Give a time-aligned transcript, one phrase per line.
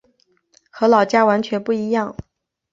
[0.71, 2.17] 和老家完全不一样